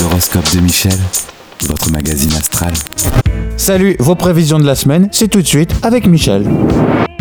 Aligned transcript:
L'horoscope 0.00 0.54
de 0.54 0.60
Michel, 0.60 0.96
votre 1.68 1.90
magazine 1.90 2.32
astral. 2.32 2.72
Salut, 3.56 3.96
vos 3.98 4.14
prévisions 4.14 4.58
de 4.58 4.64
la 4.64 4.74
semaine, 4.74 5.08
c'est 5.12 5.28
tout 5.28 5.42
de 5.42 5.46
suite 5.46 5.74
avec 5.82 6.06
Michel. 6.06 6.46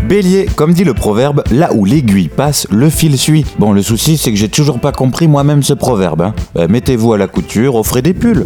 Bélier, 0.07 0.47
comme 0.55 0.73
dit 0.73 0.83
le 0.83 0.93
proverbe, 0.93 1.43
là 1.51 1.71
où 1.73 1.85
l'aiguille 1.85 2.29
passe, 2.29 2.67
le 2.71 2.89
fil 2.89 3.17
suit. 3.17 3.45
Bon, 3.59 3.73
le 3.73 3.81
souci, 3.81 4.17
c'est 4.17 4.31
que 4.31 4.37
j'ai 4.37 4.49
toujours 4.49 4.79
pas 4.79 4.91
compris 4.91 5.27
moi-même 5.27 5.61
ce 5.61 5.73
proverbe. 5.73 6.21
hein. 6.21 6.33
Euh, 6.57 6.67
Mettez-vous 6.69 7.13
à 7.13 7.17
la 7.17 7.27
couture, 7.27 7.75
offrez 7.75 8.01
des 8.01 8.13
pulls. 8.13 8.45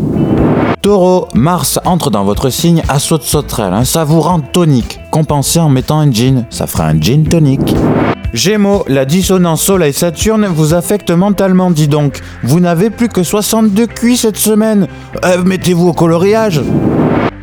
Taureau, 0.81 1.27
Mars 1.34 1.79
entre 1.86 2.09
dans 2.09 2.23
votre 2.25 2.50
signe 2.50 2.81
à 2.89 3.00
saut 3.00 3.18
de 3.18 3.23
sauterelle, 3.23 3.73
un 3.73 3.86
savourant 3.86 4.39
tonique. 4.39 5.00
Compensé 5.11 5.59
en 5.59 5.70
mettant 5.70 6.00
un 6.00 6.11
jean, 6.11 6.45
ça 6.50 6.68
fera 6.68 6.88
un 6.88 7.00
gin 7.00 7.23
tonique. 7.23 7.73
Gémeaux, 8.34 8.84
la 8.88 9.05
dissonance 9.05 9.61
Soleil-Saturne 9.61 10.47
vous 10.47 10.73
affecte 10.73 11.11
mentalement, 11.11 11.70
dis 11.70 11.88
donc. 11.88 12.20
Vous 12.41 12.59
n'avez 12.59 12.89
plus 12.89 13.07
que 13.07 13.21
62 13.21 13.86
cuits 13.86 14.18
cette 14.18 14.38
semaine. 14.38 14.88
Euh, 15.23 15.43
Mettez-vous 15.43 15.89
au 15.89 15.93
coloriage. 15.93 16.59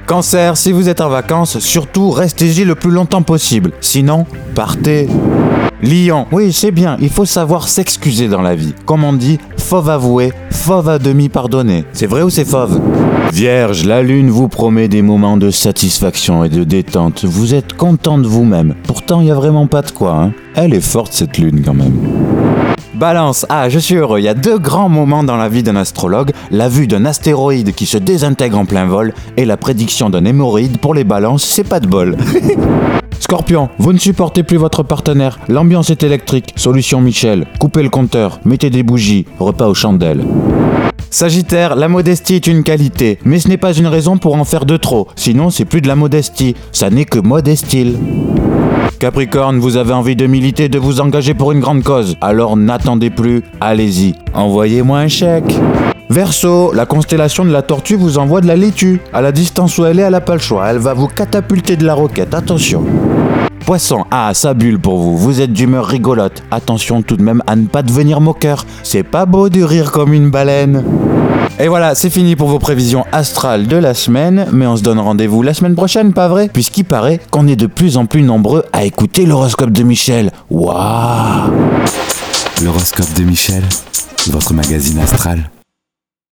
Cancer, 0.06 0.56
si 0.56 0.72
vous 0.72 0.88
êtes 0.88 1.00
en 1.00 1.08
vacances, 1.08 1.60
surtout 1.60 2.10
restez-y 2.10 2.64
le 2.64 2.74
plus 2.74 2.90
longtemps 2.90 3.22
possible. 3.22 3.70
Sinon, 3.80 4.26
partez. 4.56 5.06
Lion, 5.82 6.26
oui, 6.30 6.52
c'est 6.52 6.72
bien, 6.72 6.98
il 7.00 7.08
faut 7.08 7.24
savoir 7.24 7.66
s'excuser 7.66 8.28
dans 8.28 8.42
la 8.42 8.54
vie. 8.54 8.74
Comme 8.84 9.02
on 9.02 9.14
dit, 9.14 9.38
fauve 9.56 9.88
avoué, 9.88 10.30
fauve 10.50 10.90
à 10.90 10.98
demi 10.98 11.30
pardonné. 11.30 11.86
C'est 11.94 12.06
vrai 12.06 12.20
ou 12.22 12.28
c'est 12.28 12.44
fauve? 12.44 12.78
Vierge, 13.32 13.86
la 13.86 14.02
lune 14.02 14.28
vous 14.28 14.48
promet 14.48 14.88
des 14.88 15.00
moments 15.00 15.38
de 15.38 15.50
satisfaction 15.50 16.44
et 16.44 16.50
de 16.50 16.64
détente. 16.64 17.24
Vous 17.24 17.54
êtes 17.54 17.72
content 17.72 18.18
de 18.18 18.26
vous-même. 18.26 18.74
Pourtant, 18.86 19.20
il 19.20 19.24
n'y 19.24 19.30
a 19.30 19.34
vraiment 19.34 19.66
pas 19.66 19.80
de 19.80 19.90
quoi. 19.90 20.16
Hein. 20.16 20.32
Elle 20.54 20.74
est 20.74 20.82
forte 20.82 21.14
cette 21.14 21.38
lune 21.38 21.62
quand 21.64 21.74
même. 21.74 21.96
Balance, 22.94 23.46
ah 23.48 23.70
je 23.70 23.78
suis 23.78 23.94
heureux, 23.94 24.18
il 24.18 24.24
y 24.24 24.28
a 24.28 24.34
deux 24.34 24.58
grands 24.58 24.90
moments 24.90 25.24
dans 25.24 25.38
la 25.38 25.48
vie 25.48 25.62
d'un 25.62 25.76
astrologue, 25.76 26.32
la 26.50 26.68
vue 26.68 26.86
d'un 26.86 27.06
astéroïde 27.06 27.74
qui 27.74 27.86
se 27.86 27.96
désintègre 27.96 28.58
en 28.58 28.66
plein 28.66 28.84
vol 28.84 29.14
et 29.38 29.46
la 29.46 29.56
prédiction 29.56 30.10
d'un 30.10 30.26
hémorroïde 30.26 30.76
pour 30.76 30.92
les 30.92 31.04
balances, 31.04 31.44
c'est 31.44 31.64
pas 31.64 31.80
de 31.80 31.86
bol. 31.86 32.18
Scorpion, 33.20 33.68
vous 33.78 33.92
ne 33.92 33.98
supportez 33.98 34.42
plus 34.42 34.56
votre 34.56 34.82
partenaire, 34.82 35.38
l'ambiance 35.46 35.90
est 35.90 36.02
électrique, 36.02 36.54
solution 36.56 37.02
Michel, 37.02 37.46
coupez 37.58 37.82
le 37.82 37.90
compteur, 37.90 38.40
mettez 38.46 38.70
des 38.70 38.82
bougies, 38.82 39.26
repas 39.38 39.68
aux 39.68 39.74
chandelles. 39.74 40.24
Sagittaire, 41.10 41.76
la 41.76 41.88
modestie 41.88 42.36
est 42.36 42.46
une 42.46 42.62
qualité, 42.62 43.18
mais 43.24 43.38
ce 43.38 43.48
n'est 43.48 43.58
pas 43.58 43.74
une 43.74 43.86
raison 43.86 44.16
pour 44.16 44.36
en 44.36 44.44
faire 44.44 44.64
de 44.64 44.78
trop, 44.78 45.06
sinon 45.16 45.50
c'est 45.50 45.66
plus 45.66 45.82
de 45.82 45.88
la 45.88 45.96
modestie, 45.96 46.56
ça 46.72 46.88
n'est 46.88 47.04
que 47.04 47.18
modestile. 47.18 47.98
Capricorne, 48.98 49.58
vous 49.58 49.76
avez 49.76 49.92
envie 49.92 50.16
de 50.16 50.26
militer, 50.26 50.70
de 50.70 50.78
vous 50.78 51.00
engager 51.00 51.34
pour 51.34 51.52
une 51.52 51.60
grande 51.60 51.82
cause. 51.82 52.16
Alors 52.20 52.56
n'attendez 52.56 53.08
plus, 53.08 53.42
allez-y. 53.60 54.14
Envoyez-moi 54.34 54.98
un 54.98 55.08
chèque. 55.08 55.58
Verseau, 56.10 56.72
la 56.72 56.86
constellation 56.86 57.44
de 57.44 57.52
la 57.52 57.62
tortue 57.62 57.94
vous 57.94 58.18
envoie 58.18 58.40
de 58.40 58.48
la 58.48 58.56
laitue. 58.56 59.00
À 59.12 59.20
la 59.20 59.30
distance 59.30 59.78
où 59.78 59.84
elle 59.84 60.00
est, 60.00 60.02
elle 60.02 60.10
n'a 60.10 60.20
pas 60.20 60.38
choix. 60.38 60.66
Elle 60.68 60.78
va 60.78 60.92
vous 60.92 61.06
catapulter 61.06 61.76
de 61.76 61.86
la 61.86 61.94
roquette, 61.94 62.34
attention. 62.34 62.84
Poisson, 63.64 64.04
ah, 64.10 64.32
ça 64.34 64.52
bulle 64.52 64.80
pour 64.80 64.98
vous. 64.98 65.16
Vous 65.16 65.40
êtes 65.40 65.52
d'humeur 65.52 65.86
rigolote. 65.86 66.42
Attention 66.50 67.02
tout 67.02 67.16
de 67.16 67.22
même 67.22 67.44
à 67.46 67.54
ne 67.54 67.66
pas 67.66 67.82
devenir 67.82 68.20
moqueur. 68.20 68.66
C'est 68.82 69.04
pas 69.04 69.24
beau 69.24 69.48
de 69.48 69.62
rire 69.62 69.92
comme 69.92 70.12
une 70.12 70.30
baleine. 70.30 70.82
Et 71.60 71.68
voilà, 71.68 71.94
c'est 71.94 72.10
fini 72.10 72.34
pour 72.34 72.48
vos 72.48 72.58
prévisions 72.58 73.04
astrales 73.12 73.68
de 73.68 73.76
la 73.76 73.94
semaine, 73.94 74.46
mais 74.50 74.66
on 74.66 74.76
se 74.76 74.82
donne 74.82 74.98
rendez-vous 74.98 75.42
la 75.42 75.54
semaine 75.54 75.76
prochaine, 75.76 76.12
pas 76.12 76.26
vrai? 76.26 76.50
Puisqu'il 76.52 76.86
paraît 76.86 77.20
qu'on 77.30 77.46
est 77.46 77.54
de 77.54 77.66
plus 77.68 77.96
en 77.96 78.06
plus 78.06 78.22
nombreux 78.22 78.64
à 78.72 78.84
écouter 78.84 79.26
l'horoscope 79.26 79.70
de 79.70 79.84
Michel. 79.84 80.32
Waouh 80.50 81.52
L'horoscope 82.64 83.14
de 83.16 83.22
Michel, 83.22 83.62
votre 84.26 84.54
magazine 84.54 84.98
astral. 84.98 85.48